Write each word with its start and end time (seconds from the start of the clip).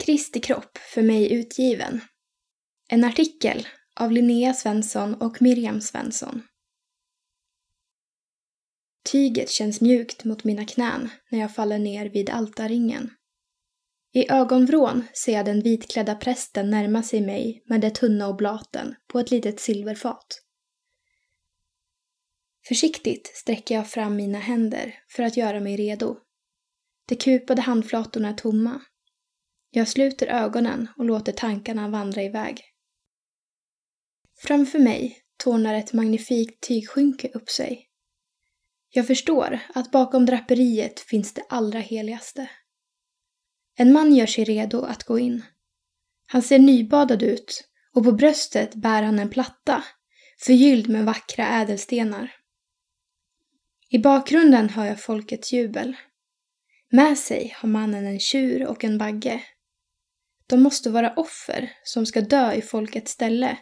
Kristi 0.00 0.40
kropp 0.40 0.78
för 0.78 1.02
mig 1.02 1.32
utgiven. 1.32 2.00
En 2.88 3.04
artikel 3.04 3.66
av 3.96 4.12
Linnea 4.12 4.54
Svensson 4.54 5.14
och 5.14 5.42
Miriam 5.42 5.80
Svensson. 5.80 6.42
Tyget 9.12 9.50
känns 9.50 9.80
mjukt 9.80 10.24
mot 10.24 10.44
mina 10.44 10.64
knän 10.64 11.10
när 11.30 11.38
jag 11.38 11.54
faller 11.54 11.78
ner 11.78 12.06
vid 12.06 12.30
altarringen. 12.30 13.10
I 14.12 14.30
ögonvrån 14.30 15.04
ser 15.24 15.32
jag 15.32 15.46
den 15.46 15.60
vitklädda 15.60 16.14
prästen 16.14 16.70
närma 16.70 17.02
sig 17.02 17.20
mig 17.20 17.62
med 17.66 17.80
de 17.80 17.90
tunna 17.90 18.28
oblaten 18.28 18.94
på 19.06 19.18
ett 19.18 19.30
litet 19.30 19.60
silverfat. 19.60 20.42
Försiktigt 22.68 23.26
sträcker 23.34 23.74
jag 23.74 23.90
fram 23.90 24.16
mina 24.16 24.38
händer 24.38 24.94
för 25.08 25.22
att 25.22 25.36
göra 25.36 25.60
mig 25.60 25.76
redo. 25.76 26.16
De 27.08 27.16
kupade 27.16 27.62
handflatorna 27.62 28.28
är 28.28 28.34
tomma. 28.34 28.80
Jag 29.70 29.88
sluter 29.88 30.26
ögonen 30.26 30.88
och 30.96 31.04
låter 31.04 31.32
tankarna 31.32 31.88
vandra 31.88 32.22
iväg. 32.22 32.64
Framför 34.38 34.78
mig 34.78 35.18
tornar 35.36 35.74
ett 35.74 35.92
magnifikt 35.92 36.62
tygskynke 36.68 37.30
upp 37.34 37.50
sig. 37.50 37.86
Jag 38.90 39.06
förstår 39.06 39.58
att 39.74 39.90
bakom 39.90 40.26
draperiet 40.26 41.00
finns 41.00 41.34
det 41.34 41.42
allra 41.48 41.78
heligaste. 41.78 42.50
En 43.76 43.92
man 43.92 44.14
gör 44.14 44.26
sig 44.26 44.44
redo 44.44 44.82
att 44.82 45.04
gå 45.04 45.18
in. 45.18 45.44
Han 46.26 46.42
ser 46.42 46.58
nybadad 46.58 47.22
ut 47.22 47.68
och 47.94 48.04
på 48.04 48.12
bröstet 48.12 48.74
bär 48.74 49.02
han 49.02 49.18
en 49.18 49.30
platta 49.30 49.84
förgylld 50.38 50.88
med 50.88 51.04
vackra 51.04 51.46
ädelstenar. 51.46 52.36
I 53.88 53.98
bakgrunden 53.98 54.68
hör 54.68 54.84
jag 54.84 55.02
folkets 55.02 55.52
jubel. 55.52 55.96
Med 56.90 57.18
sig 57.18 57.54
har 57.56 57.68
mannen 57.68 58.06
en 58.06 58.20
tjur 58.20 58.66
och 58.66 58.84
en 58.84 58.98
bagge. 58.98 59.42
De 60.50 60.62
måste 60.62 60.90
vara 60.90 61.12
offer 61.16 61.72
som 61.84 62.06
ska 62.06 62.20
dö 62.20 62.52
i 62.52 62.62
folkets 62.62 63.12
ställe 63.12 63.58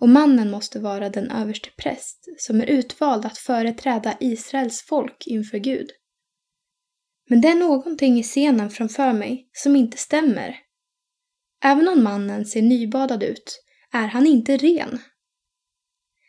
och 0.00 0.08
mannen 0.08 0.50
måste 0.50 0.80
vara 0.80 1.10
den 1.10 1.30
överste 1.30 1.70
präst 1.76 2.28
som 2.38 2.60
är 2.60 2.66
utvald 2.66 3.26
att 3.26 3.38
företräda 3.38 4.16
Israels 4.20 4.82
folk 4.82 5.26
inför 5.26 5.58
Gud. 5.58 5.90
Men 7.28 7.40
det 7.40 7.48
är 7.48 7.54
någonting 7.54 8.18
i 8.18 8.22
scenen 8.22 8.70
framför 8.70 9.12
mig 9.12 9.48
som 9.52 9.76
inte 9.76 9.96
stämmer. 9.96 10.58
Även 11.64 11.88
om 11.88 12.04
mannen 12.04 12.46
ser 12.46 12.62
nybadad 12.62 13.22
ut 13.22 13.64
är 13.92 14.06
han 14.06 14.26
inte 14.26 14.56
ren. 14.56 14.98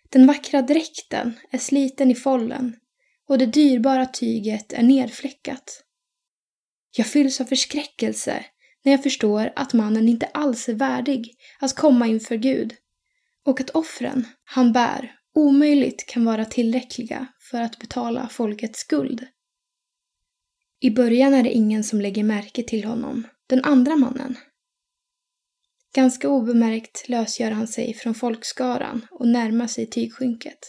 Den 0.10 0.28
vackra 0.28 0.62
dräkten 0.62 1.40
är 1.50 1.58
sliten 1.58 2.12
i 2.12 2.16
follen 2.16 2.76
och 3.30 3.38
det 3.38 3.46
dyrbara 3.46 4.06
tyget 4.06 4.74
är 4.74 4.84
nedfläckat. 4.84 5.84
Jag 6.98 7.08
fylls 7.08 7.42
av 7.42 7.46
förskräckelse 7.46 8.46
när 8.84 8.92
jag 8.92 9.04
förstår 9.04 9.54
att 9.56 9.74
mannen 9.74 10.10
inte 10.10 10.26
alls 10.26 10.70
är 10.70 10.74
värdig 10.74 11.36
att 11.60 11.76
komma 11.76 12.08
inför 12.08 12.36
Gud 12.36 12.74
och 13.46 13.62
att 13.62 13.70
offren 13.70 14.28
han 14.44 14.74
bär 14.74 15.16
omöjligt 15.36 16.06
kan 16.08 16.26
vara 16.26 16.46
tillräckliga 16.46 17.28
för 17.40 17.62
att 17.62 17.80
betala 17.80 18.30
folkets 18.30 18.80
skuld. 18.80 19.28
I 20.80 20.90
början 20.90 21.34
är 21.34 21.44
det 21.44 21.52
ingen 21.52 21.84
som 21.84 22.02
lägger 22.02 22.24
märke 22.24 22.64
till 22.64 22.84
honom, 22.84 23.28
den 23.48 23.64
andra 23.64 23.96
mannen. 23.96 24.38
Ganska 25.96 26.30
obemärkt 26.30 27.10
lösgör 27.10 27.52
han 27.52 27.68
sig 27.68 27.94
från 27.94 28.16
folkskaran 28.16 29.08
och 29.12 29.28
närmar 29.28 29.68
sig 29.68 29.90
tygskynket. 29.90 30.60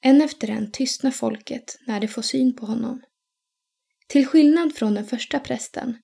En 0.00 0.22
efter 0.22 0.50
en 0.50 0.72
tystnar 0.72 1.10
folket 1.10 1.78
när 1.86 2.00
de 2.00 2.08
får 2.08 2.22
syn 2.22 2.56
på 2.56 2.66
honom. 2.66 3.02
Till 4.08 4.26
skillnad 4.26 4.74
från 4.74 4.94
den 4.94 5.04
första 5.04 5.38
prästen 5.38 5.96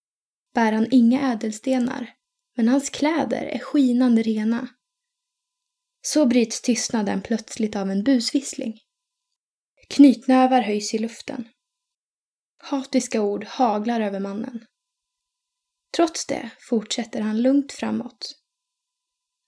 bär 0.59 0.73
han 0.73 0.89
inga 0.91 1.33
ädelstenar, 1.33 2.15
men 2.57 2.69
hans 2.69 2.91
kläder 2.91 3.43
är 3.43 3.59
skinande 3.59 4.23
rena. 4.23 4.69
Så 6.03 6.27
bryts 6.27 6.63
tystnaden 6.63 7.23
plötsligt 7.23 7.77
av 7.77 7.91
en 7.91 8.05
busvissling. 8.05 8.79
Knytnävar 9.89 10.61
höjs 10.61 10.95
i 10.95 10.99
luften. 10.99 11.49
Hatiska 12.63 13.23
ord 13.23 13.45
haglar 13.45 14.01
över 14.01 14.21
mannen. 14.21 14.65
Trots 15.97 16.27
det 16.27 16.51
fortsätter 16.61 17.21
han 17.21 17.43
lugnt 17.43 17.73
framåt. 17.73 18.37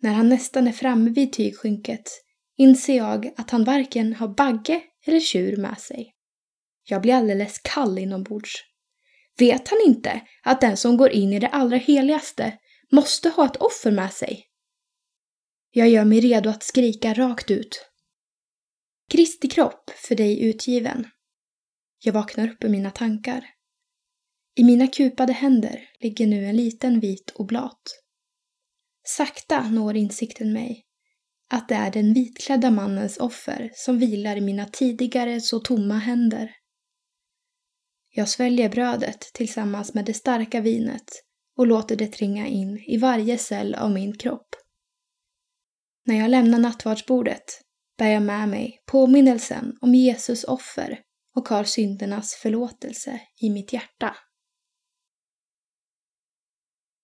När 0.03 0.13
han 0.13 0.29
nästan 0.29 0.69
är 0.69 0.73
framme 0.73 1.11
vid 1.11 1.33
tygskynket 1.33 2.11
inser 2.57 2.97
jag 2.97 3.35
att 3.37 3.51
han 3.51 3.65
varken 3.65 4.15
har 4.15 4.29
bagge 4.29 4.83
eller 5.07 5.21
tjur 5.21 5.57
med 5.57 5.79
sig. 5.79 6.15
Jag 6.85 7.03
blir 7.03 7.15
alldeles 7.15 7.59
kall 7.59 7.99
inombords. 7.99 8.70
Vet 9.39 9.69
han 9.69 9.79
inte 9.87 10.21
att 10.43 10.61
den 10.61 10.77
som 10.77 10.97
går 10.97 11.11
in 11.11 11.33
i 11.33 11.39
det 11.39 11.49
allra 11.49 11.77
heligaste 11.77 12.59
måste 12.93 13.29
ha 13.29 13.47
ett 13.47 13.57
offer 13.57 13.91
med 13.91 14.13
sig? 14.13 14.47
Jag 15.71 15.89
gör 15.89 16.05
mig 16.05 16.21
redo 16.21 16.51
att 16.51 16.63
skrika 16.63 17.15
rakt 17.15 17.51
ut. 17.51 17.87
Kristi 19.11 19.49
kropp 19.49 19.91
för 19.91 20.15
dig 20.15 20.43
utgiven. 20.43 21.07
Jag 22.05 22.13
vaknar 22.13 22.49
upp 22.49 22.65
ur 22.65 22.69
mina 22.69 22.91
tankar. 22.91 23.45
I 24.55 24.65
mina 24.65 24.87
kupade 24.87 25.33
händer 25.33 25.89
ligger 26.01 26.27
nu 26.27 26.45
en 26.45 26.57
liten 26.57 27.01
vit 27.01 27.33
oblat. 27.35 27.83
Sakta 29.07 29.71
når 29.71 29.97
insikten 29.97 30.53
mig 30.53 30.87
att 31.51 31.69
det 31.69 31.75
är 31.75 31.91
den 31.91 32.15
vitklädda 32.15 32.71
mannens 32.71 33.17
offer 33.17 33.71
som 33.75 33.99
vilar 33.99 34.37
i 34.37 34.41
mina 34.41 34.67
tidigare 34.67 35.41
så 35.41 35.61
tomma 35.61 35.99
händer. 35.99 36.51
Jag 38.13 38.29
sväljer 38.29 38.69
brödet 38.69 39.21
tillsammans 39.21 39.95
med 39.95 40.05
det 40.05 40.15
starka 40.15 40.61
vinet 40.61 41.25
och 41.57 41.67
låter 41.67 41.97
det 41.97 42.07
tränga 42.07 42.47
in 42.47 42.85
i 42.87 42.97
varje 42.97 43.39
cell 43.39 43.75
av 43.75 43.91
min 43.91 44.19
kropp. 44.19 44.49
När 46.07 46.19
jag 46.19 46.31
lämnar 46.31 46.59
nattvardsbordet 46.59 47.45
bär 47.99 48.09
jag 48.09 48.23
med 48.23 48.49
mig 48.49 48.83
påminnelsen 48.87 49.77
om 49.81 49.95
Jesus 49.95 50.45
offer 50.45 51.01
och 51.37 51.49
har 51.49 51.65
syndernas 51.65 52.35
förlåtelse 52.35 53.21
i 53.41 53.51
mitt 53.51 53.73
hjärta. 53.73 54.17